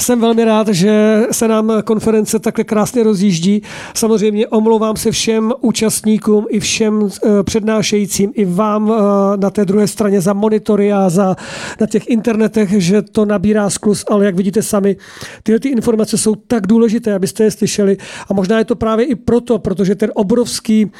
[0.00, 3.62] Jsem velmi rád, že se nám konference takhle krásně rozjíždí.
[3.94, 9.86] Samozřejmě omlouvám se všem účastníkům i všem eh, přednášejícím, i vám eh, na té druhé
[9.86, 11.36] straně za monitory a za,
[11.80, 14.96] na těch internetech, že to nabírá sklus, ale jak vidíte sami,
[15.42, 17.96] tyhle ty informace jsou tak důležité, abyste je slyšeli.
[18.28, 20.90] A možná je to právě i proto, protože ten obrovský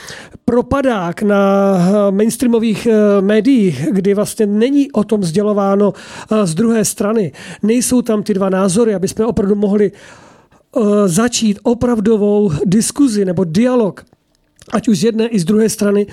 [0.44, 2.88] propadák na eh, mainstreamových
[3.20, 5.92] médiích, kdy vlastně není o tom sdělováno
[6.44, 11.58] z druhé strany, nejsou tam ty dva názory, názory, aby jsme opravdu mohli uh, začít
[11.62, 14.04] opravdovou diskuzi nebo dialog,
[14.72, 16.06] ať už z jedné i z druhé strany,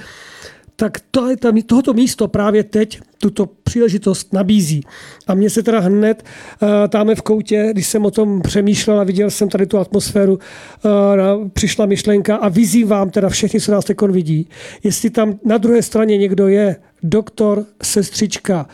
[0.76, 4.82] tak to tam, tohoto místo právě teď tuto příležitost nabízí.
[5.28, 9.04] A mně se teda hned uh, táme v koutě, když jsem o tom přemýšlel a
[9.04, 14.02] viděl jsem tady tu atmosféru, uh, přišla myšlenka a vyzývám teda všechny, co nás teď
[14.02, 14.48] vidí,
[14.84, 18.68] jestli tam na druhé straně někdo je doktor, sestřička,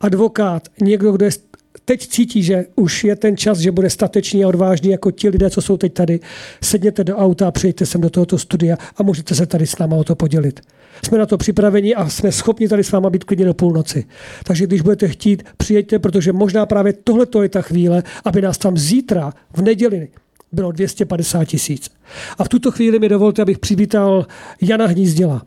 [0.00, 1.30] advokát, někdo, kdo je
[1.88, 5.50] teď cítí, že už je ten čas, že bude statečný a odvážný jako ti lidé,
[5.50, 6.20] co jsou teď tady,
[6.62, 9.96] sedněte do auta a přijďte sem do tohoto studia a můžete se tady s náma
[9.96, 10.60] o to podělit.
[11.04, 14.04] Jsme na to připraveni a jsme schopni tady s váma být klidně do půlnoci.
[14.44, 18.76] Takže když budete chtít, přijďte, protože možná právě tohle je ta chvíle, aby nás tam
[18.78, 20.08] zítra v neděli
[20.52, 21.90] bylo 250 tisíc.
[22.38, 24.26] A v tuto chvíli mi dovolte, abych přivítal
[24.60, 25.42] Jana Hnízděla.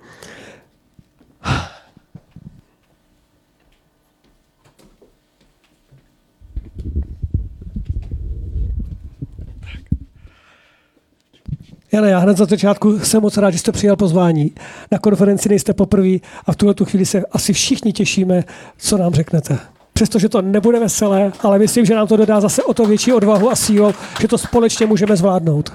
[11.93, 14.51] Jane, já hned za začátku jsem moc rád, že jste přijal pozvání.
[14.91, 18.43] Na konferenci nejste poprvé a v tuhle tu chvíli se asi všichni těšíme,
[18.77, 19.59] co nám řeknete.
[19.93, 23.51] Přestože to nebude veselé, ale myslím, že nám to dodá zase o to větší odvahu
[23.51, 25.73] a sílu, že to společně můžeme zvládnout.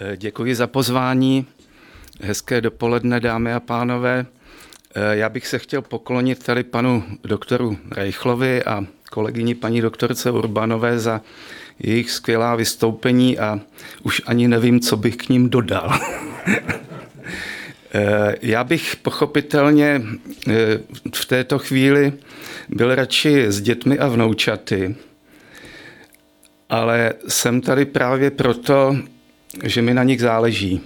[0.00, 1.46] Eh, děkuji za pozvání.
[2.20, 4.26] Hezké dopoledne, dámy a pánové.
[4.94, 10.98] Eh, já bych se chtěl poklonit tady panu doktoru Rejchlovi a kolegyni paní doktorce Urbanové
[10.98, 11.20] za
[11.80, 13.60] jejich skvělá vystoupení a
[14.02, 15.98] už ani nevím, co bych k ním dodal.
[17.92, 20.02] Eh, já bych pochopitelně
[20.48, 20.54] eh,
[21.14, 22.12] v této chvíli
[22.68, 24.96] byl radši s dětmi a vnoučaty,
[26.68, 28.96] ale jsem tady právě proto,
[29.62, 30.80] že mi na nich záleží.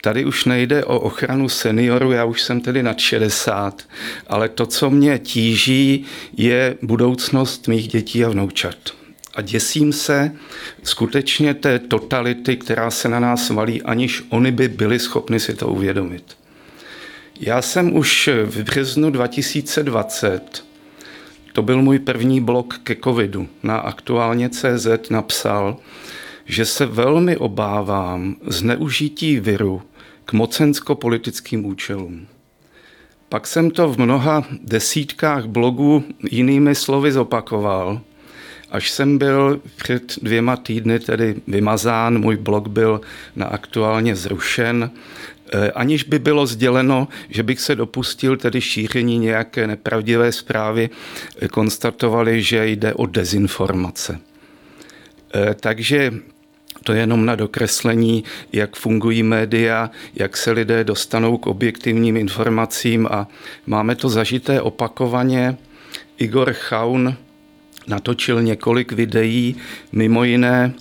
[0.00, 3.82] Tady už nejde o ochranu seniorů, já už jsem tedy nad 60,
[4.26, 6.04] ale to, co mě tíží,
[6.36, 9.01] je budoucnost mých dětí a vnoučat
[9.34, 10.32] a děsím se
[10.82, 15.68] skutečně té totality, která se na nás valí, aniž oni by byli schopni si to
[15.68, 16.36] uvědomit.
[17.40, 20.64] Já jsem už v březnu 2020,
[21.52, 25.76] to byl můj první blog ke covidu, na aktuálně CZ napsal,
[26.44, 29.82] že se velmi obávám zneužití viru
[30.24, 32.26] k mocensko-politickým účelům.
[33.28, 38.00] Pak jsem to v mnoha desítkách blogů jinými slovy zopakoval–
[38.72, 43.00] Až jsem byl před dvěma týdny tedy vymazán, můj blog byl
[43.36, 44.90] na aktuálně zrušen,
[45.52, 50.90] eh, aniž by bylo sděleno, že bych se dopustil tedy šíření nějaké nepravdivé zprávy,
[51.40, 54.18] eh, konstatovali, že jde o dezinformace.
[55.34, 56.12] Eh, takže
[56.84, 63.08] to je jenom na dokreslení, jak fungují média, jak se lidé dostanou k objektivním informacím
[63.10, 63.28] a
[63.66, 65.56] máme to zažité opakovaně.
[66.18, 67.16] Igor Chaun,
[67.86, 69.56] natočil několik videí,
[69.92, 70.74] mimo jiné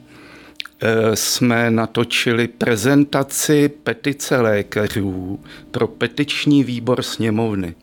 [0.81, 5.39] eh, jsme natočili prezentaci petice lékařů
[5.71, 7.75] pro petiční výbor sněmovny.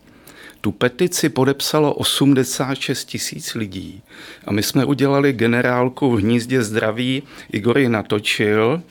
[0.60, 4.02] Tu petici podepsalo 86 tisíc lidí
[4.46, 8.82] a my jsme udělali generálku v hnízdě zdraví, Igor ji natočil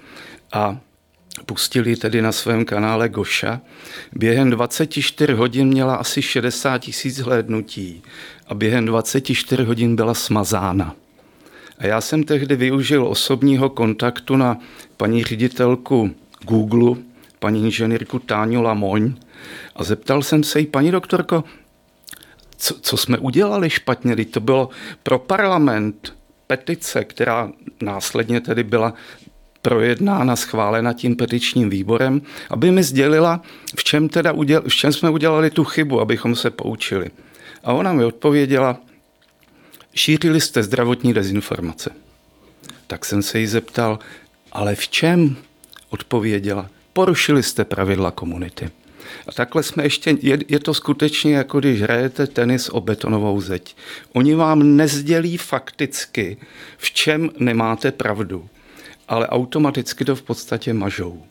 [0.53, 0.77] a
[1.45, 3.61] pustili tedy na svém kanále Goša.
[4.13, 8.01] Během 24 hodin měla asi 60 tisíc hlédnutí
[8.47, 10.95] a během 24 hodin byla smazána.
[11.77, 14.57] A já jsem tehdy využil osobního kontaktu na
[14.97, 16.95] paní ředitelku Google,
[17.39, 19.13] paní inženýrku Táňu Lamoň
[19.75, 21.43] a zeptal jsem se jí, paní doktorko,
[22.57, 24.69] co, co jsme udělali špatně, to bylo
[25.03, 26.17] pro parlament
[26.47, 27.51] petice, která
[27.81, 28.93] následně tedy byla
[29.67, 33.41] projednána, schválena tím petičním výborem, aby mi sdělila,
[33.75, 37.11] v čem, teda uděl, v čem jsme udělali tu chybu, abychom se poučili.
[37.63, 38.77] A ona mi odpověděla,
[39.95, 41.89] šířili jste zdravotní dezinformace.
[42.87, 43.99] Tak jsem se jí zeptal,
[44.51, 45.35] ale v čem?
[45.89, 48.69] Odpověděla, porušili jste pravidla komunity.
[49.27, 53.75] A takhle jsme ještě, je, je to skutečně jako když hrajete tenis o betonovou zeď.
[54.13, 56.37] Oni vám nezdělí fakticky,
[56.77, 58.49] v čem nemáte pravdu,
[59.07, 61.23] ale automaticky to v podstatě mažou.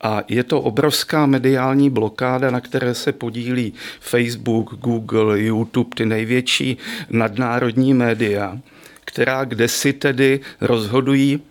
[0.00, 6.76] A je to obrovská mediální blokáda, na které se podílí Facebook, Google, YouTube, ty největší
[7.10, 8.58] nadnárodní média,
[9.04, 11.42] která kde si tedy rozhodují,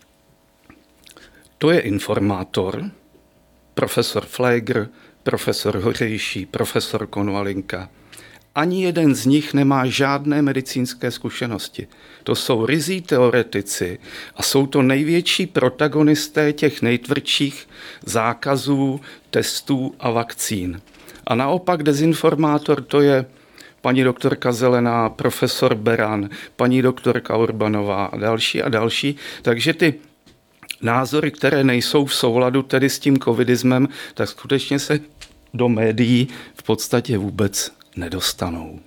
[1.58, 2.92] to je informátor,
[3.74, 4.88] profesor Flegr,
[5.24, 7.90] profesor Hořejší, profesor Konvalinka.
[8.57, 11.88] Ani jeden z nich nemá žádné medicínské zkušenosti.
[12.24, 14.00] To jsou rizí teoretici
[14.36, 17.68] a jsou to největší protagonisté těch nejtvrdších
[18.06, 20.81] zákazů, testů a vakcín.
[21.27, 23.25] A naopak dezinformátor to je
[23.81, 29.15] paní doktorka Zelená, profesor Beran, paní doktorka Urbanová a další a další.
[29.42, 29.94] Takže ty
[30.81, 35.00] názory, které nejsou v souladu tedy s tím covidismem, tak skutečně se
[35.54, 38.80] do médií v podstatě vůbec nedostanou.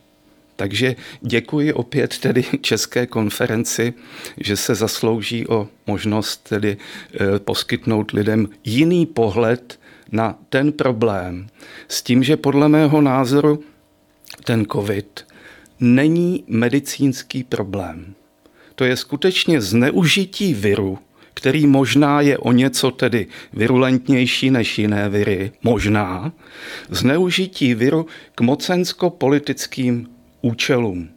[0.56, 3.94] Takže děkuji opět tedy České konferenci,
[4.36, 9.80] že se zaslouží o možnost tedy eh, poskytnout lidem jiný pohled
[10.12, 11.46] na ten problém.
[11.88, 13.62] S tím, že podle mého názoru
[14.44, 15.26] ten COVID
[15.80, 18.14] není medicínský problém.
[18.74, 20.98] To je skutečně zneužití viru,
[21.34, 26.32] který možná je o něco tedy virulentnější než jiné viry, možná,
[26.88, 30.06] zneužití viru k mocensko-politickým
[30.40, 31.08] účelům.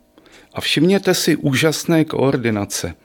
[0.54, 2.95] A všimněte si úžasné koordinace.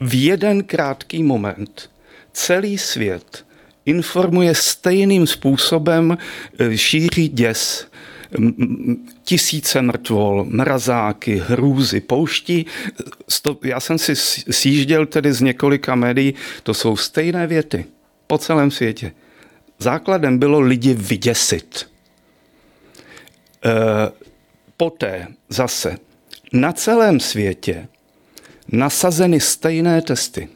[0.00, 1.90] V jeden krátký moment
[2.32, 3.44] celý svět
[3.84, 6.18] informuje stejným způsobem,
[6.58, 7.87] e, šíří děs,
[9.24, 12.66] tisíce mrtvol, mrazáky, hrůzy, pouští.
[13.62, 14.16] Já jsem si
[14.50, 17.84] sjížděl tedy z několika médií, to jsou stejné věty
[18.26, 19.12] po celém světě.
[19.78, 21.90] Základem bylo lidi vyděsit.
[23.64, 23.70] E,
[24.76, 25.98] poté zase
[26.52, 27.88] na celém světě
[28.72, 30.48] nasazeny stejné testy.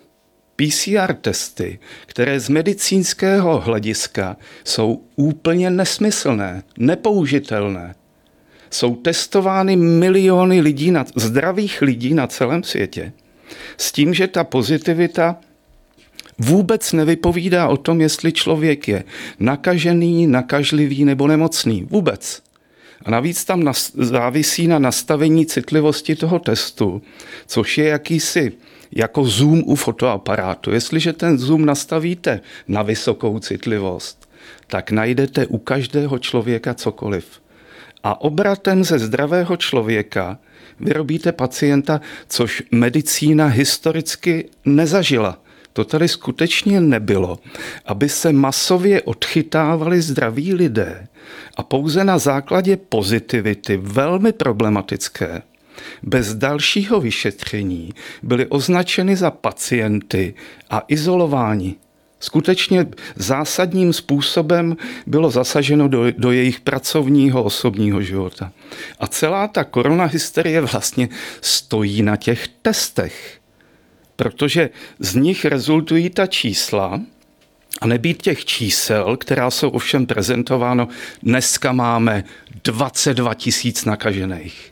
[0.57, 7.95] PCR testy, které z medicínského hlediska jsou úplně nesmyslné, nepoužitelné.
[8.71, 13.13] Jsou testovány miliony lidí, na, zdravých lidí na celém světě,
[13.77, 15.37] s tím, že ta pozitivita
[16.39, 19.05] vůbec nevypovídá o tom, jestli člověk je
[19.39, 21.87] nakažený, nakažlivý nebo nemocný.
[21.91, 22.43] Vůbec.
[23.05, 27.03] A navíc tam závisí na nastavení citlivosti toho testu,
[27.47, 28.53] což je jakýsi
[28.93, 30.71] jako zoom u fotoaparátu.
[30.71, 34.29] Jestliže ten zoom nastavíte na vysokou citlivost,
[34.67, 37.27] tak najdete u každého člověka cokoliv.
[38.05, 40.39] A obratem ze zdravého člověka
[40.81, 45.39] vyrobíte pacienta, což medicína historicky nezažila.
[45.73, 47.39] To tady skutečně nebylo,
[47.87, 51.07] aby se masově odchytávali zdraví lidé
[51.57, 55.43] a pouze na základě pozitivity, velmi problematické,
[56.03, 57.91] bez dalšího vyšetření
[58.23, 60.35] byli označeny za pacienty
[60.71, 61.77] a izolováni.
[62.21, 62.87] Skutečně
[63.17, 64.77] zásadním způsobem
[65.07, 68.53] bylo zasaženo do, do jejich pracovního osobního života.
[69.01, 71.09] A celá ta koronahysterie vlastně
[71.41, 73.41] stojí na těch testech,
[74.17, 77.01] protože z nich rezultují ta čísla,
[77.81, 80.89] a nebýt těch čísel, která jsou ovšem prezentováno,
[81.23, 82.25] dneska máme
[82.65, 84.72] 22 tisíc nakažených.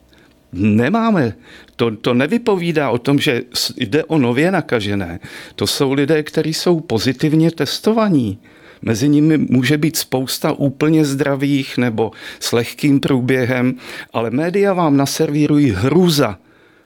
[0.52, 1.35] Nemáme.
[1.76, 3.43] To, to nevypovídá o tom, že
[3.76, 5.20] jde o nově nakažené.
[5.55, 8.38] To jsou lidé, kteří jsou pozitivně testovaní.
[8.82, 12.11] Mezi nimi může být spousta úplně zdravých nebo
[12.41, 13.75] s lehkým průběhem,
[14.12, 16.38] ale média vám naservírují hruza.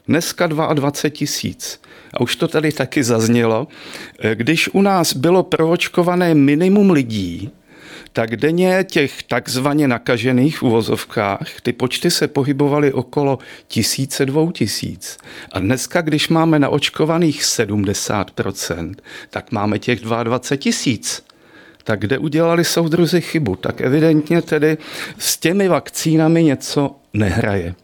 [0.09, 1.81] Dneska 22 tisíc.
[2.15, 3.69] A už to tady taky zaznělo.
[4.35, 7.51] Když u nás bylo proočkované minimum lidí,
[8.15, 15.19] tak denně těch takzvaně nakažených uvozovkách, ty počty se pohybovaly okolo tisíce, dvou tisíc.
[15.53, 18.95] A dneska, když máme naočkovaných 70%,
[19.31, 21.23] tak máme těch 22 tisíc.
[21.85, 23.57] Tak kde udělali soudruzi chybu?
[23.57, 24.79] Tak evidentně tedy
[25.19, 27.75] s těmi vakcínami něco nehraje.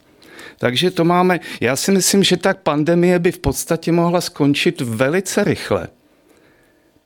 [0.58, 5.44] Takže to máme, já si myslím, že tak pandemie by v podstatě mohla skončit velice
[5.44, 5.88] rychle,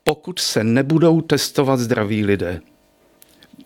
[0.05, 2.61] pokud se nebudou testovat zdraví lidé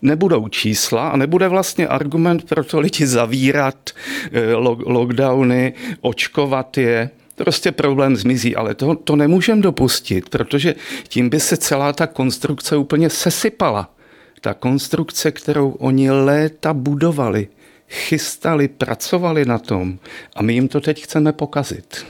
[0.02, 3.90] nebudou čísla a nebude vlastně argument pro to lidi zavírat,
[4.32, 4.54] eh,
[4.86, 7.10] lockdowny, očkovat je.
[7.36, 10.74] Prostě problém zmizí, ale to, to nemůžeme dopustit, protože
[11.08, 13.94] tím by se celá ta konstrukce úplně sesypala.
[14.40, 17.48] Ta konstrukce, kterou oni léta budovali,
[17.88, 19.98] chystali, pracovali na tom
[20.36, 22.06] a my jim to teď chceme pokazit.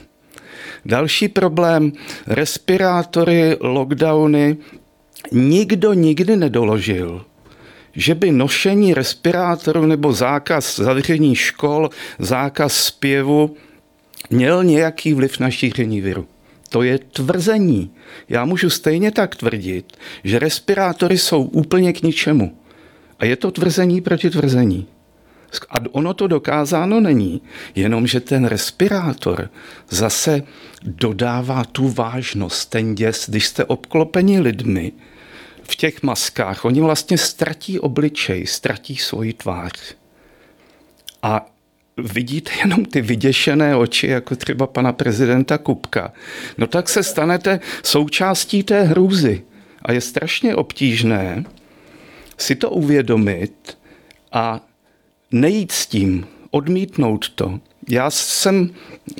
[0.85, 1.93] Další problém,
[2.27, 4.57] respirátory, lockdowny,
[5.33, 7.25] nikdo nikdy nedoložil,
[7.99, 13.57] že by nošení respirátoru nebo zákaz zavření škol, zákaz zpěvu
[14.31, 16.27] měl nějaký vliv na šíření viru.
[16.69, 17.91] To je tvrzení.
[18.29, 22.57] Já můžu stejně tak tvrdit, že respirátory jsou úplně k ničemu.
[23.19, 24.87] A je to tvrzení proti tvrzení.
[25.71, 27.43] A ono to dokázáno není,
[27.75, 29.51] jenomže ten respirátor
[29.89, 30.43] zase
[30.83, 34.93] dodává tu vážnost, ten děs, když jste obklopeni lidmi
[35.71, 39.95] v těch maskách, oni vlastně ztratí obličej, ztratí svoji tvář.
[41.23, 41.47] A
[41.97, 46.13] vidíte jenom ty vyděšené oči, jako třeba pana prezidenta Kupka,
[46.59, 49.43] no tak se stanete součástí té hrůzy.
[49.83, 51.45] A je strašně obtížné
[52.39, 53.79] si to uvědomit
[54.33, 54.61] a
[55.31, 57.61] nejít s tím, odmítnout to.
[57.89, 58.71] Já jsem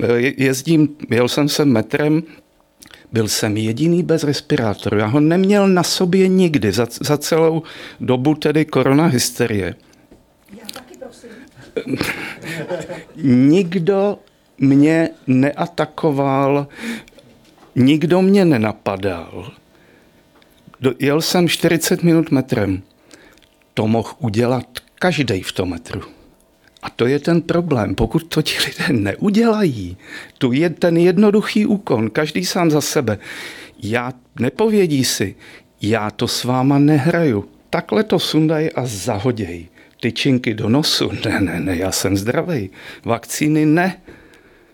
[0.03, 2.23] eh, jezdím, jel jsem se metrem,
[3.11, 4.97] byl jsem jediný bez respirátoru.
[4.97, 7.63] Já ho neměl na sobě nikdy za, za celou
[7.99, 9.75] dobu tedy korona hysterie.
[13.23, 14.19] Nikdo
[14.57, 16.67] mě neatakoval,
[17.75, 19.51] nikdo mě nenapadal.
[20.99, 22.81] Jel jsem 40 minut metrem.
[23.73, 26.18] To mohl udělat každý v tom metru.
[26.83, 27.95] A to je ten problém.
[27.95, 29.97] Pokud to ti lidé neudělají,
[30.37, 33.17] tu je ten jednoduchý úkon, každý sám za sebe.
[33.83, 35.35] Já nepovědí si,
[35.81, 37.45] já to s váma nehraju.
[37.69, 39.67] Takhle to sundaj a zahoděj.
[40.01, 42.69] Tyčinky do nosu, ne, ne, ne, já jsem zdravý.
[43.05, 44.01] Vakcíny ne.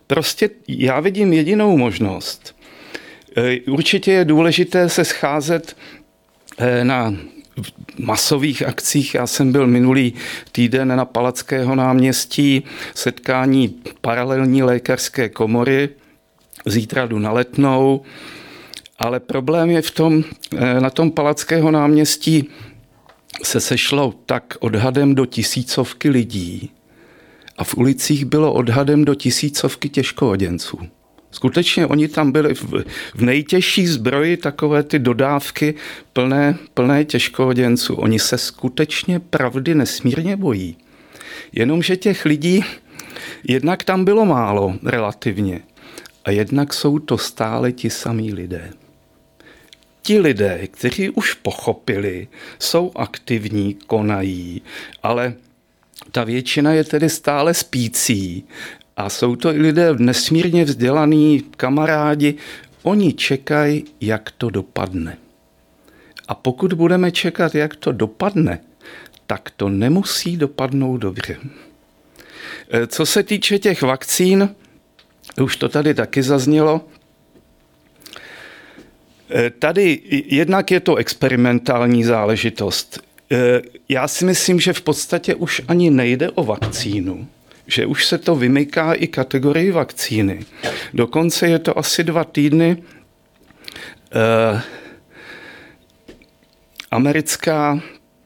[0.07, 2.55] Prostě já vidím jedinou možnost.
[3.38, 5.77] E, určitě je důležité se scházet
[6.57, 7.15] e, na
[7.99, 9.15] masových akcích.
[9.15, 10.13] Já jsem byl minulý
[10.51, 12.63] týden na Palackého náměstí,
[12.95, 15.89] setkání paralelní lékařské komory,
[16.65, 18.01] zítra jdu na letnou,
[18.99, 20.23] ale problém je v tom,
[20.57, 22.49] eh, na tom Palackého náměstí
[23.43, 26.71] se sešlo tak odhadem do tisícovky lidí
[27.57, 30.79] a v ulicích bylo odhadem do tisícovky těžkooděnců.
[31.36, 32.63] Skutečně oni tam byli v,
[33.15, 35.75] v nejtěžší zbroji, takové ty dodávky
[36.13, 37.96] plné, plné těžkohoděnců.
[37.96, 40.77] Oni se skutečně pravdy nesmírně bojí.
[41.51, 42.63] Jenomže těch lidí
[43.44, 45.62] jednak tam bylo málo relativně
[46.25, 48.72] a jednak jsou to stále ti samí lidé.
[50.01, 52.27] Ti lidé, kteří už pochopili,
[52.60, 54.62] jsou aktivní, konají,
[55.04, 55.34] ale
[56.12, 58.44] ta většina je tedy stále spící
[58.97, 62.35] a jsou to i lidé nesmírně vzdělaní kamarádi.
[62.83, 65.17] Oni čekají, jak to dopadne.
[66.27, 68.59] A pokud budeme čekat, jak to dopadne,
[69.27, 71.37] tak to nemusí dopadnout dobře.
[72.71, 74.55] E, co se týče těch vakcín,
[75.41, 76.81] už to tady taky zaznělo,
[79.35, 82.99] e, Tady jednak je to experimentální záležitost.
[83.31, 87.27] E, já si myslím, že v podstatě už ani nejde o vakcínu,
[87.67, 90.45] že už se to vymyká i kategorii vakcíny.
[90.93, 92.84] Dokonce je to asi dva týdny.
[94.15, 94.62] Eh,
[96.91, 97.79] americká,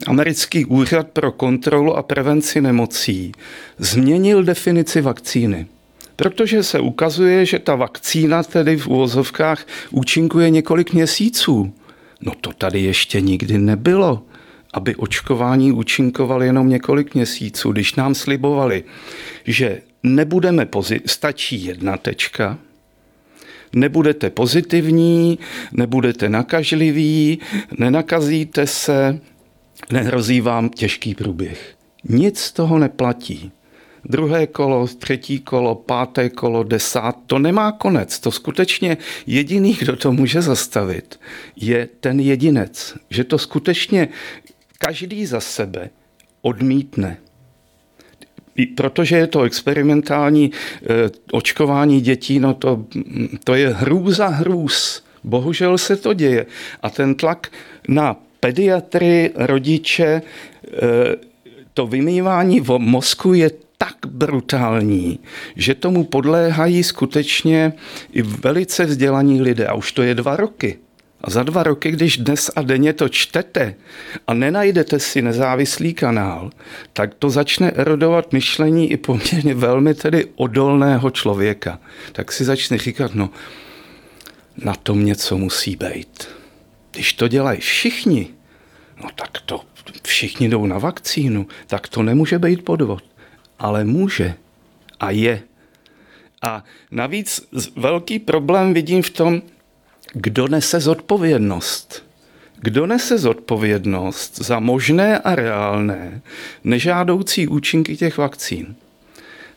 [0.08, 3.32] americký úřad pro kontrolu a prevenci nemocí
[3.78, 5.68] změnil definici vakcíny.
[6.16, 11.74] Protože se ukazuje, že ta vakcína tedy v úvozovkách účinkuje několik měsíců.
[12.22, 14.24] No to tady ještě nikdy nebylo
[14.74, 18.84] aby očkování účinkovalo jenom několik měsíců, když nám slibovali,
[19.46, 22.58] že nebudeme pozit, stačí jedna tečka,
[23.74, 25.40] nebudete pozitivní,
[25.72, 27.40] nebudete nakažliví,
[27.78, 29.20] nenakazíte se,
[29.92, 31.76] nehrozí vám těžký průběh.
[32.04, 33.52] Nic z toho neplatí.
[34.06, 38.20] Druhé kolo, třetí kolo, páté kolo, desát, to nemá konec.
[38.20, 38.98] To skutečně
[39.28, 41.20] jediný, kdo to může zastavit,
[41.56, 42.96] je ten jedinec.
[43.10, 44.08] Že to skutečně
[44.80, 45.90] každý za sebe
[46.42, 47.18] odmítne.
[48.76, 50.88] Protože je to experimentální eh,
[51.32, 52.86] očkování dětí, no to,
[53.44, 55.04] to je hrůza hrůz.
[55.24, 56.46] Bohužel se to děje.
[56.82, 57.52] A ten tlak
[57.88, 60.72] na pediatry, rodiče, eh,
[61.74, 65.20] to vymývání v mozku je tak brutální,
[65.56, 67.74] že tomu podléhají skutečně
[68.12, 69.68] i velice vzdělaní lidé.
[69.68, 70.80] A už to je dva roky.
[71.22, 73.76] A za dva roky, když dnes a denně to čtete
[74.28, 76.50] a nenajdete si nezávislý kanál,
[76.94, 81.80] tak to začne erodovat myšlení i poměrně velmi tedy odolného člověka.
[82.12, 83.30] Tak si začne říkat, no,
[84.58, 86.28] na tom něco musí být.
[86.92, 88.28] Když to dělají všichni,
[89.04, 89.62] no tak to
[90.04, 93.04] všichni jdou na vakcínu, tak to nemůže být podvod.
[93.60, 94.34] Ale může
[95.00, 95.42] a je.
[96.42, 99.42] A navíc velký problém vidím v tom,
[100.14, 102.04] kdo nese zodpovědnost?
[102.62, 106.22] Kdo nese zodpovědnost za možné a reálné
[106.64, 108.76] nežádoucí účinky těch vakcín?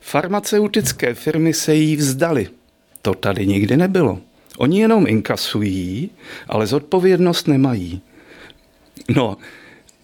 [0.01, 2.49] Farmaceutické firmy se jí vzdali.
[3.03, 4.21] To tady nikdy nebylo.
[4.59, 6.11] Oni jenom inkasují,
[6.49, 8.01] ale zodpovědnost nemají.
[9.09, 9.37] No,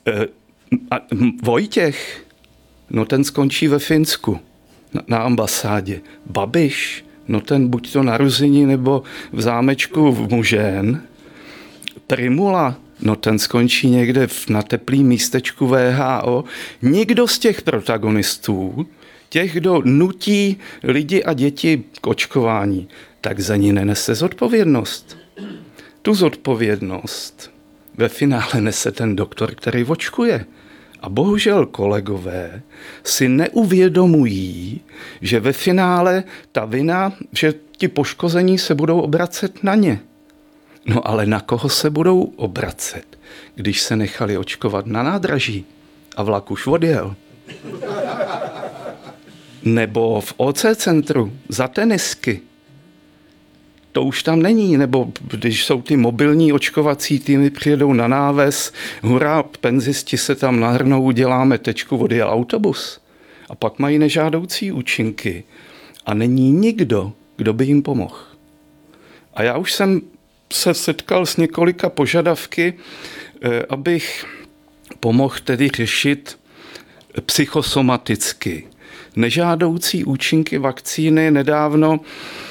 [0.07, 0.27] e,
[0.91, 1.01] a
[1.43, 2.25] Vojtěch,
[2.91, 4.41] no ten skončí ve Finsku
[4.95, 6.01] na, na ambasádě.
[6.27, 11.03] Babiš, no ten buď to narození nebo v zámečku v Mužen.
[12.07, 16.45] Primula, no ten skončí někde v, na teplý místečku VHO.
[16.83, 18.87] Nikdo z těch protagonistů,
[19.29, 22.89] těch, kdo nutí lidi a děti k očkování,
[23.21, 25.17] tak za ní nenese zodpovědnost.
[26.03, 27.51] Tu zodpovědnost
[27.97, 30.47] ve finále nese ten doktor, který očkuje.
[31.01, 32.63] A bohužel kolegové
[33.05, 34.81] si neuvědomují,
[35.21, 40.01] že ve finále ta vina, že ti poškození se budou obracet na ně.
[40.87, 43.19] No ale na koho se budou obracet,
[43.55, 45.65] když se nechali očkovat na nádraží
[46.17, 47.17] a vlak už odjel?
[49.63, 52.41] Nebo v OC centru za tenisky
[53.99, 59.43] to už tam není, nebo když jsou ty mobilní očkovací týmy, přijedou na náves, hurá,
[59.43, 63.01] penzisti se tam nahrnou, uděláme tečku, odjel autobus.
[63.51, 65.45] A pak mají nežádoucí účinky
[66.07, 68.17] a není nikdo, kdo by jim pomohl.
[69.35, 70.01] A já už jsem
[70.53, 72.75] se setkal s několika požadavky,
[73.43, 74.27] eh, abych
[75.01, 76.39] pomohl tedy řešit
[77.27, 78.67] psychosomaticky.
[79.17, 82.48] Nežádoucí účinky vakcíny nedávno Eh,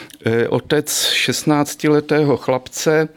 [0.49, 3.09] otec 16-letého chlapce,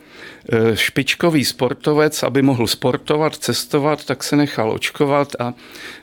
[0.53, 5.55] eh, špičkový sportovec, aby mohl sportovat, cestovat, tak se nechal očkovat a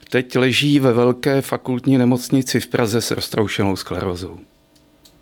[0.10, 4.40] teď leží ve velké fakultní nemocnici v Praze s roztroušenou sklerozou.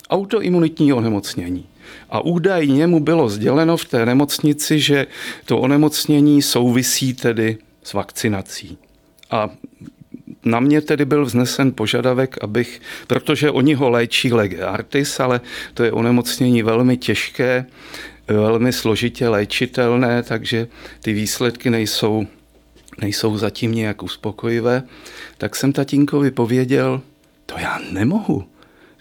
[0.10, 1.66] Autoimunitní onemocnění.
[2.10, 5.08] A údajně mu bylo sděleno v té nemocnici, že
[5.46, 8.78] to onemocnění souvisí tedy s vakcinací.
[9.32, 9.50] A
[10.46, 15.42] na mě tedy byl vznesen požadavek, abych, protože oni ho léčí lege artis, ale
[15.74, 17.66] to je onemocnění velmi těžké,
[18.28, 20.68] velmi složitě léčitelné, takže
[21.00, 22.28] ty výsledky nejsou,
[23.02, 24.84] nejsou zatím nějak uspokojivé,
[25.38, 27.02] tak jsem tatínkovi pověděl,
[27.46, 28.44] to já nemohu,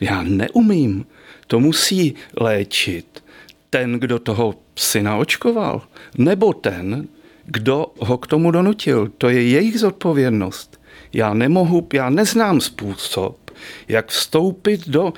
[0.01, 1.07] já neumím,
[1.47, 3.25] to musí léčit
[3.71, 5.83] ten, kdo toho syna očkoval,
[6.19, 7.07] nebo ten,
[7.47, 9.09] kdo ho k tomu donutil.
[9.19, 10.81] To je jejich zodpovědnost.
[11.15, 13.51] Já nemohu, já neznám způsob,
[13.89, 15.13] jak vstoupit do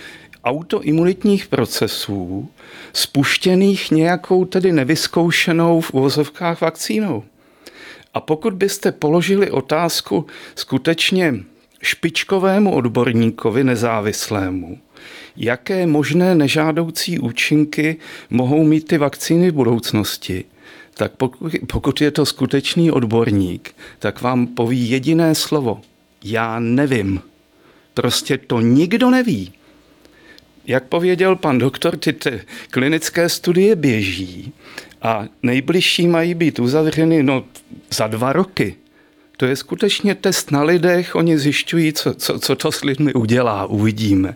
[0.44, 2.48] autoimunitních procesů
[2.92, 7.24] spuštěných nějakou tedy nevyzkoušenou v uvozovkách vakcínou.
[8.14, 11.34] A pokud byste položili otázku skutečně
[11.82, 14.78] špičkovému odborníkovi nezávislému,
[15.36, 17.96] jaké možné nežádoucí účinky
[18.30, 20.44] mohou mít ty vakcíny v budoucnosti,
[20.98, 25.80] tak pokud, pokud je to skutečný odborník, tak vám poví jediné slovo.
[26.24, 27.20] Já nevím.
[27.94, 29.52] Prostě to nikdo neví.
[30.66, 34.52] Jak pověděl pan doktor, ty, ty klinické studie běží
[35.02, 37.44] a nejbližší mají být uzavřeny no,
[37.90, 38.76] za dva roky.
[39.36, 43.66] To je skutečně test na lidech, oni zjišťují, co, co, co to s lidmi udělá,
[43.66, 44.34] uvidíme.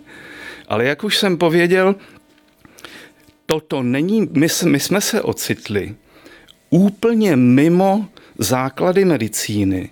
[0.68, 1.94] Ale jak už jsem pověděl,
[3.46, 5.94] toto není, my, my jsme se ocitli
[6.70, 9.90] úplně mimo základy medicíny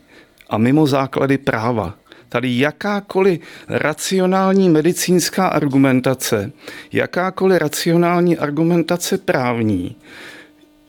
[0.50, 1.94] a mimo základy práva.
[2.28, 6.52] Tady jakákoliv racionální medicínská argumentace,
[6.92, 9.96] jakákoliv racionální argumentace právní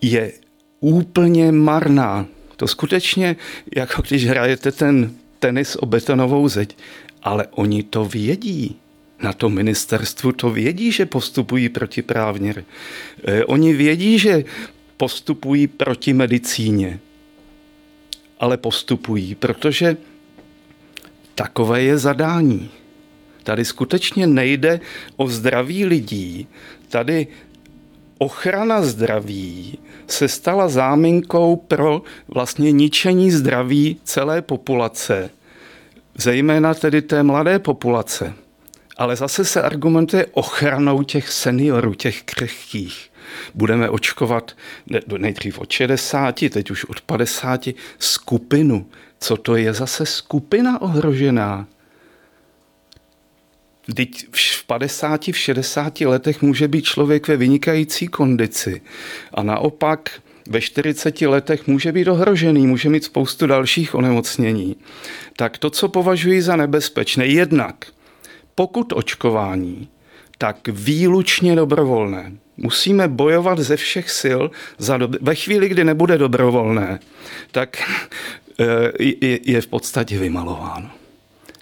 [0.02, 0.32] je
[0.80, 2.26] úplně marná.
[2.56, 3.36] To skutečně,
[3.76, 6.78] jako když hrajete ten tenis o betonovou zeď,
[7.24, 8.76] ale oni to vědí.
[9.24, 12.56] Na to ministerstvu to vědí, že postupují protiprávně.
[13.24, 14.44] Eh, oni vědí, že
[15.00, 17.00] postupují proti medicíně.
[18.40, 19.98] Ale postupují, protože
[21.36, 22.70] takové je zadání.
[23.44, 24.80] Tady skutečně nejde
[25.16, 26.48] o zdraví lidí.
[26.90, 27.28] Tady
[28.18, 35.30] ochrana zdraví se stala záminkou pro vlastně ničení zdraví celé populace,
[36.18, 38.34] zejména tedy té mladé populace.
[38.98, 43.09] Ale zase se argumentuje ochranou těch seniorů, těch křehkých
[43.54, 44.58] budeme očkovat
[45.18, 48.86] nejdřív od 60, teď už od 50 skupinu.
[49.20, 51.68] Co to je zase skupina ohrožená?
[53.96, 58.82] Teď v 50, v 60 letech může být člověk ve vynikající kondici
[59.34, 64.76] a naopak ve 40 letech může být ohrožený, může mít spoustu dalších onemocnění.
[65.38, 67.86] Tak to, co považuji za nebezpečné, jednak
[68.56, 69.88] pokud očkování,
[70.38, 72.32] tak výlučně dobrovolné.
[72.62, 74.42] Musíme bojovat ze všech sil
[74.78, 77.00] za dob- ve chvíli, kdy nebude dobrovolné,
[77.52, 77.78] tak
[78.60, 78.66] eh,
[79.00, 80.92] je, je v podstatě vymalováno.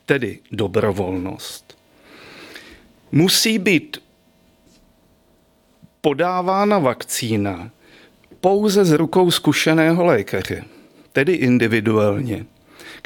[0.06, 1.78] Tedy dobrovolnost.
[3.12, 3.98] Musí být
[6.02, 7.72] podávána vakcína
[8.42, 10.64] pouze z rukou zkušeného lékaře,
[11.12, 12.46] tedy individuálně,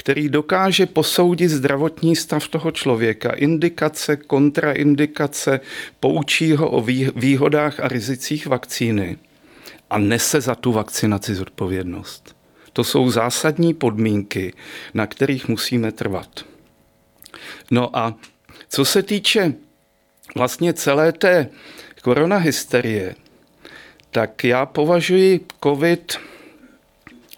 [0.01, 5.59] který dokáže posoudit zdravotní stav toho člověka, indikace, kontraindikace,
[5.99, 6.81] poučí ho o
[7.15, 9.17] výhodách a rizicích vakcíny
[9.89, 12.35] a nese za tu vakcinaci zodpovědnost.
[12.73, 14.53] To jsou zásadní podmínky,
[14.93, 16.45] na kterých musíme trvat.
[17.71, 18.15] No a
[18.69, 19.53] co se týče
[20.35, 21.49] vlastně celé té
[22.01, 23.15] koronahysterie,
[24.11, 26.17] tak já považuji COVID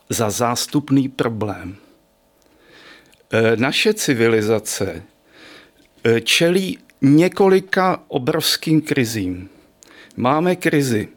[0.10, 1.83] za zástupný problém.
[3.34, 5.04] E, naše civilizace
[6.04, 9.50] e, čelí několika obrovským krizím.
[10.18, 11.08] Máme krizi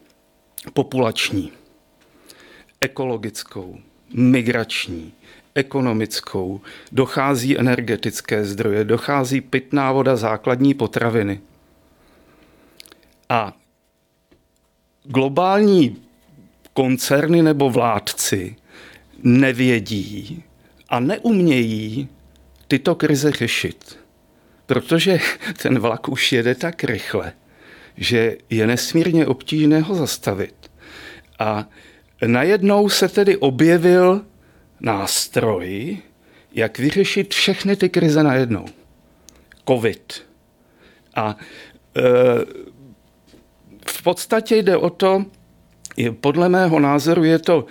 [0.72, 1.52] populační,
[2.80, 3.78] ekologickou,
[4.14, 5.12] migrační,
[5.54, 6.60] ekonomickou,
[6.92, 11.40] dochází energetické zdroje, dochází pitná voda, základní potraviny.
[13.28, 13.56] A
[15.04, 16.02] globální
[16.72, 18.56] koncerny nebo vládci
[19.22, 20.44] nevědí
[20.88, 22.08] a neumějí
[22.68, 23.98] tyto krize řešit.
[24.66, 25.18] Protože
[25.62, 27.32] ten vlak už jede tak rychle,
[27.96, 30.70] že je nesmírně obtížné ho zastavit.
[31.38, 31.68] A
[32.26, 34.24] najednou se tedy objevil
[34.80, 35.98] nástroj,
[36.52, 38.66] jak vyřešit všechny ty krize najednou.
[39.68, 40.26] Covid.
[41.14, 41.36] A
[41.96, 42.02] e,
[43.86, 45.24] v podstatě jde o to,
[46.20, 47.66] podle mého názoru je to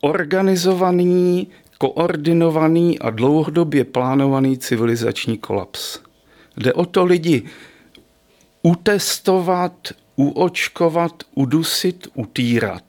[0.00, 1.48] organizovaný,
[1.80, 5.98] koordinovaný a dlouhodobě plánovaný civilizační kolaps.
[6.56, 7.42] Jde o to lidi
[8.62, 9.72] utestovat,
[10.16, 12.82] uočkovat, udusit, utírat.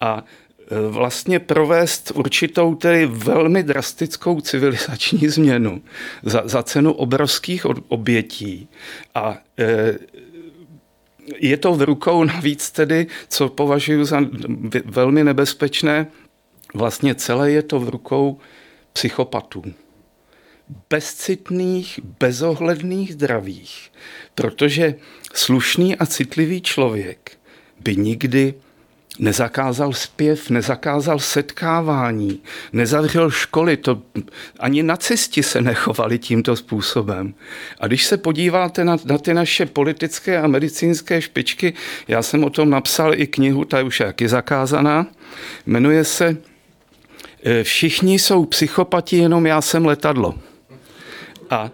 [0.00, 5.82] A e, vlastně provést určitou tedy velmi drastickou civilizační změnu
[6.22, 8.68] za, za cenu obrovských obětí.
[9.14, 9.98] A e,
[11.38, 14.20] je to v rukou navíc tedy, co považuji za
[14.84, 16.06] velmi nebezpečné,
[16.74, 18.38] vlastně celé je to v rukou
[18.92, 19.62] psychopatů.
[20.90, 23.92] Bezcitných, bezohledných, zdravých.
[24.34, 24.94] Protože
[25.34, 27.32] slušný a citlivý člověk
[27.80, 28.54] by nikdy
[29.18, 34.02] nezakázal zpěv, nezakázal setkávání, nezavřel školy, to
[34.58, 37.34] ani nacisti se nechovali tímto způsobem.
[37.80, 41.74] A když se podíváte na, na ty naše politické a medicínské špičky,
[42.08, 45.06] já jsem o tom napsal i knihu, ta už je jaký zakázaná,
[45.66, 46.36] jmenuje se
[47.62, 50.34] Všichni jsou psychopati, jenom já jsem letadlo.
[51.50, 51.70] A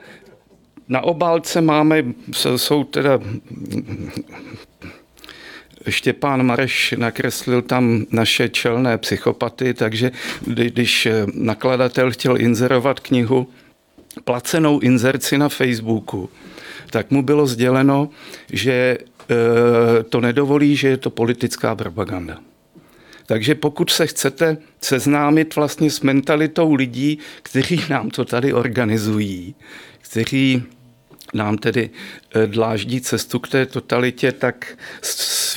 [0.88, 2.04] na obálce máme,
[2.56, 3.20] jsou teda
[5.88, 10.12] Štěpán Mareš nakreslil tam naše čelné psychopaty, takže
[10.46, 13.48] když nakladatel chtěl inzerovat knihu,
[14.24, 16.30] placenou inzerci na Facebooku,
[16.90, 18.08] tak mu bylo sděleno,
[18.52, 18.98] že e,
[20.02, 22.38] to nedovolí, že je to politická propaganda.
[23.28, 29.54] Takže pokud se chcete seznámit vlastně s mentalitou lidí, kteří nám to tady organizují,
[30.00, 30.62] kteří
[31.34, 31.90] nám tedy
[32.34, 34.78] eh, dláždí cestu k té totalitě, tak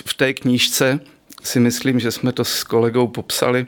[0.05, 0.99] v té knížce
[1.43, 3.67] si myslím, že jsme to s kolegou popsali,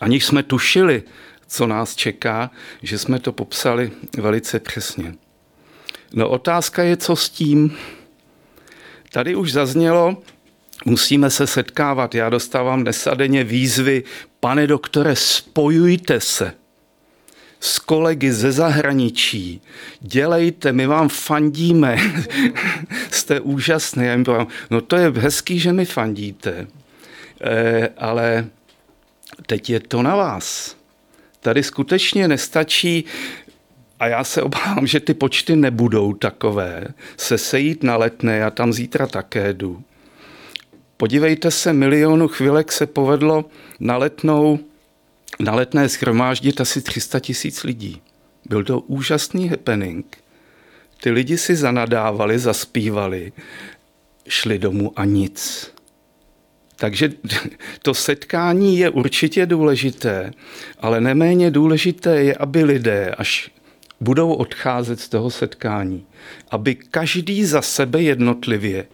[0.00, 1.02] aniž jsme tušili,
[1.46, 2.50] co nás čeká,
[2.82, 5.14] že jsme to popsali velice přesně.
[6.12, 7.76] No otázka je, co s tím.
[9.12, 10.22] Tady už zaznělo,
[10.84, 12.14] musíme se setkávat.
[12.14, 14.02] Já dostávám dnes a denně výzvy,
[14.40, 16.52] pane doktore, spojujte se
[17.60, 19.60] s kolegy ze zahraničí.
[20.00, 21.96] Dělejte, my vám fandíme.
[23.10, 24.04] Jste úžasný.
[24.06, 26.66] Já jim povím, no to je hezký, že mi fandíte,
[27.44, 28.46] e, ale
[29.46, 30.76] teď je to na vás.
[31.40, 33.04] Tady skutečně nestačí
[34.00, 36.86] a já se obávám, že ty počty nebudou takové.
[37.16, 39.82] Se sejít na letné, já tam zítra také jdu.
[41.00, 43.44] Podívejte se, milionu chvilek se povedlo
[43.80, 44.58] na letnou
[45.38, 48.02] na letné schromáždit asi 300 tisíc lidí.
[48.48, 50.16] Byl to úžasný happening.
[51.02, 53.32] Ty lidi si zanadávali, zaspívali,
[54.28, 55.72] šli domů a nic.
[56.76, 57.12] Takže
[57.82, 60.32] to setkání je určitě důležité,
[60.78, 63.50] ale neméně důležité je, aby lidé, až
[64.00, 66.06] budou odcházet z toho setkání,
[66.50, 68.86] aby každý za sebe jednotlivě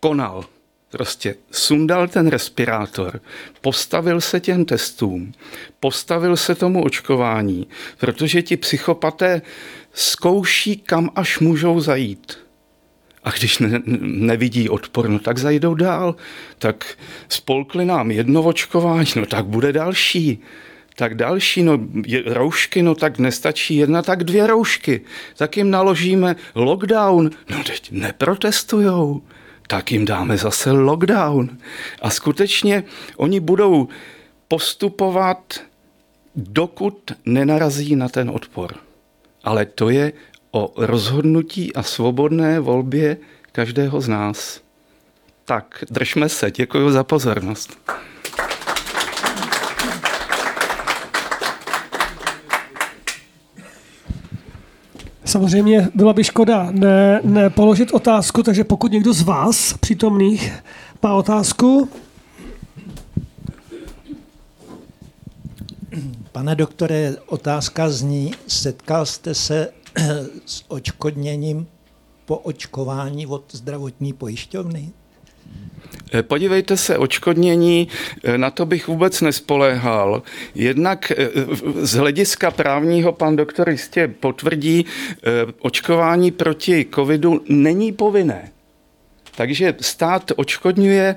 [0.00, 0.44] konal
[0.90, 3.20] prostě sundal ten respirátor,
[3.60, 5.32] postavil se těm testům,
[5.80, 7.66] postavil se tomu očkování,
[7.98, 9.42] protože ti psychopaté
[9.92, 12.38] zkouší, kam až můžou zajít.
[13.24, 16.16] A když ne, nevidí odpor, no tak zajdou dál.
[16.58, 16.98] Tak
[17.28, 20.38] spolkli nám jedno očkování, no tak bude další.
[20.96, 25.00] Tak další, no je, roušky, no tak nestačí jedna, tak dvě roušky.
[25.36, 29.22] Tak jim naložíme lockdown, no teď neprotestujou
[29.70, 31.58] tak jim dáme zase lockdown.
[32.02, 32.84] A skutečně
[33.16, 33.88] oni budou
[34.48, 35.60] postupovat
[36.36, 38.74] dokud nenarazí na ten odpor.
[39.44, 40.12] Ale to je
[40.50, 43.16] o rozhodnutí a svobodné volbě
[43.52, 44.60] každého z nás.
[45.44, 46.50] Tak, držme se.
[46.50, 47.78] Děkuji za pozornost.
[55.30, 60.52] Samozřejmě byla by škoda ne, ne položit otázku, takže pokud někdo z vás přítomných
[61.02, 61.88] má otázku.
[66.32, 69.68] Pane doktore, otázka zní, setkal jste se
[70.46, 71.66] s očkodněním
[72.26, 74.92] po očkování od zdravotní pojišťovny?
[76.12, 77.88] Eh, podívejte se, očkodnění,
[78.24, 80.22] eh, na to bych vůbec nespoléhal.
[80.54, 81.28] Jednak eh,
[81.80, 84.86] z hlediska právního pan doktor jistě potvrdí,
[85.58, 88.50] očkování proti covidu není povinné.
[89.36, 91.16] Takže stát očkodňuje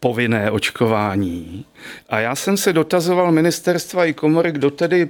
[0.00, 1.64] povinné očkování.
[2.08, 5.08] A já jsem se dotazoval ministerstva i komory, kdo tedy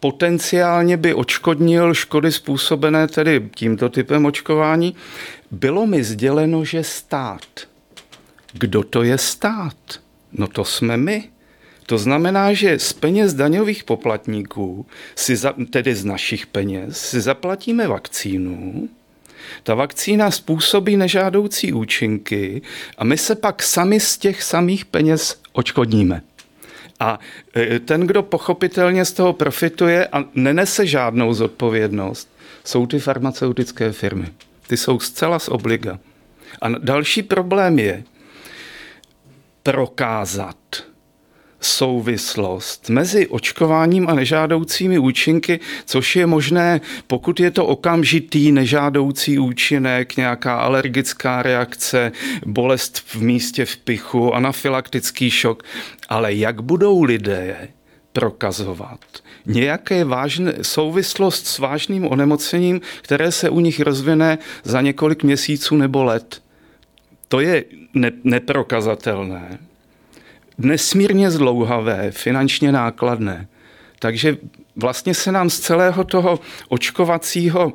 [0.00, 4.96] potenciálně by očkodnil škody způsobené tedy tímto typem očkování.
[5.50, 7.44] Bylo mi sděleno, že stát
[8.58, 9.76] kdo to je stát?
[10.32, 11.24] No to jsme my.
[11.86, 17.88] To znamená, že z peněz daňových poplatníků, si za, tedy z našich peněz, si zaplatíme
[17.88, 18.88] vakcínu,
[19.62, 22.62] ta vakcína způsobí nežádoucí účinky
[22.98, 26.22] a my se pak sami z těch samých peněz očkodníme.
[27.00, 27.18] A
[27.56, 32.28] e, ten, kdo pochopitelně z toho profituje a nenese žádnou zodpovědnost,
[32.64, 34.26] jsou ty farmaceutické firmy.
[34.66, 35.98] Ty jsou zcela z obliga.
[36.62, 38.04] A další problém je,
[39.64, 40.56] prokázat
[41.60, 50.16] souvislost mezi očkováním a nežádoucími účinky, což je možné, pokud je to okamžitý nežádoucí účinek,
[50.16, 52.12] nějaká alergická reakce,
[52.46, 55.62] bolest v místě v pichu, anafylaktický šok,
[56.08, 57.68] ale jak budou lidé
[58.12, 59.00] prokazovat
[59.46, 66.04] nějaké vážné souvislost s vážným onemocněním, které se u nich rozvine za několik měsíců nebo
[66.04, 66.43] let.
[67.34, 69.58] To je ne, neprokazatelné,
[70.58, 73.48] nesmírně zdlouhavé, finančně nákladné.
[73.98, 74.36] Takže
[74.76, 77.72] vlastně se nám z celého toho očkovacího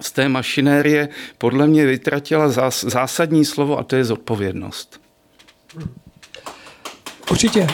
[0.00, 5.00] z té mašinérie podle mě vytratila zás, zásadní slovo a to je zodpovědnost.
[7.30, 7.66] Určitě.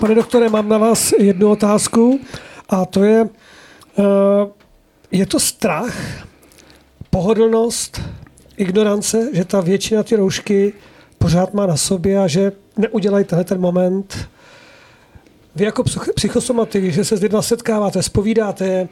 [0.00, 2.20] Pane doktore, mám na vás jednu otázku
[2.68, 3.28] a to je,
[3.98, 4.02] eh,
[5.10, 5.94] je to strach,
[7.10, 8.00] pohodlnost,
[8.60, 10.72] ignorance, že ta většina ty roušky
[11.18, 14.28] pořád má na sobě a že neudělají tenhle ten moment.
[15.56, 18.88] Vy jako psychosomatik, že se s lidmi setkáváte, spovídáte,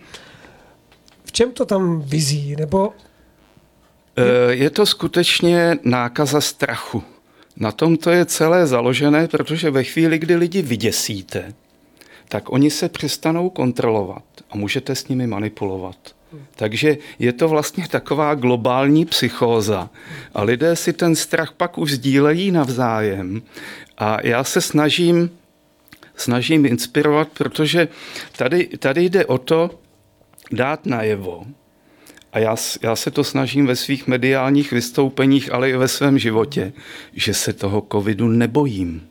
[1.24, 2.56] v čem to tam vizí?
[2.56, 2.92] Nebo...
[4.16, 7.02] Eh, je to skutečně nákaza strachu.
[7.56, 11.54] Na tom to je celé založené, protože ve chvíli, kdy lidi vyděsíte,
[12.28, 16.17] tak oni se přestanou kontrolovat a můžete s nimi manipulovat.
[16.56, 19.90] Takže je to vlastně taková globální psychóza.
[20.34, 23.42] A lidé si ten strach pak už sdílejí navzájem.
[23.98, 25.30] A já se snažím,
[26.16, 27.88] snažím inspirovat, protože
[28.36, 29.70] tady, tady jde o to
[30.52, 31.46] dát najevo,
[32.32, 36.72] a já, já se to snažím ve svých mediálních vystoupeních, ale i ve svém životě,
[37.12, 39.08] že se toho covidu nebojím.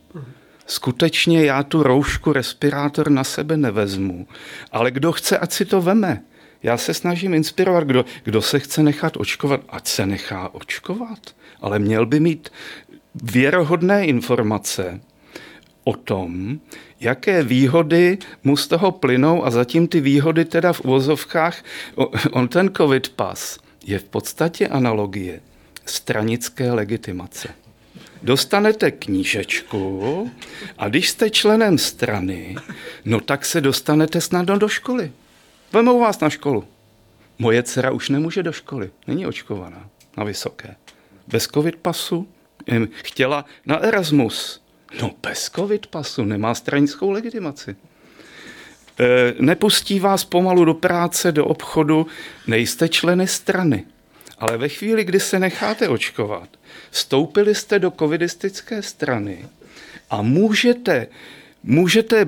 [0.68, 4.28] Skutečně já tu roušku, respirátor na sebe nevezmu,
[4.72, 6.24] ale kdo chce, ať si to veme.
[6.64, 11.20] Já se snažím inspirovat, kdo, kdo se chce nechat očkovat, ať se nechá očkovat,
[11.62, 12.50] ale měl by mít
[13.24, 15.02] věrohodné informace
[15.84, 16.60] o tom,
[17.00, 21.64] jaké výhody mu z toho plynou a zatím ty výhody teda v uvozovkách,
[22.32, 25.42] on ten covid pas je v podstatě analogie
[25.86, 27.50] stranické legitimace.
[28.24, 30.32] Dostanete knížečku
[30.78, 32.56] a když jste členem strany,
[33.06, 35.12] no tak se dostanete snadno do školy.
[35.74, 36.68] Vemou vás na školu.
[37.40, 40.76] Moje dcera už nemůže do školy, není očkovaná na vysoké.
[41.28, 42.28] Bez covid pasu
[42.92, 44.62] chtěla na Erasmus.
[45.02, 47.76] No bez covid pasu nemá stranickou legitimaci.
[49.00, 52.08] E, nepustí vás pomalu do práce, do obchodu,
[52.48, 53.86] nejste členy strany.
[54.40, 56.50] Ale ve chvíli, kdy se necháte očkovat,
[56.92, 59.46] vstoupili jste do covidistické strany
[60.10, 61.08] a můžete
[61.68, 62.28] můžete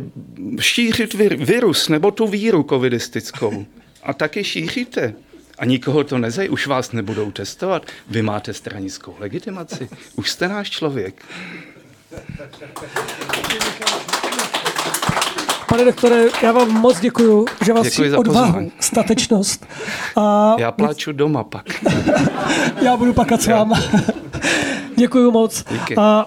[0.59, 3.65] šířit vir, virus nebo tu víru covidistickou
[4.03, 5.13] a taky šíříte.
[5.57, 7.85] A nikoho to nezaj, už vás nebudou testovat.
[8.07, 9.89] Vy máte stranickou legitimaci.
[10.15, 11.25] Už jste náš člověk.
[15.69, 18.71] Pane doktore, já vám moc děkuji, že vás děkuji odvahu, pozvání.
[18.79, 19.65] statečnost.
[20.15, 20.55] A...
[20.59, 21.65] Já pláču doma pak.
[22.81, 23.83] já budu pakat s váma.
[24.95, 25.65] děkuji moc.
[25.71, 25.95] Díky.
[25.97, 26.25] A